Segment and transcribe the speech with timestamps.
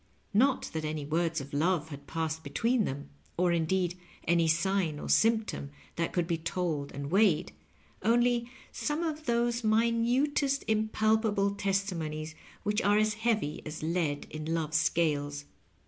[0.33, 5.07] Not that any words of love had passed between them, or, indeed, any sign or
[5.07, 7.51] symptom that could be told and weighed;
[8.01, 12.33] only some of those minutest, impalpable testimonies
[12.63, 15.45] which are as heavy as lead in Love's scales.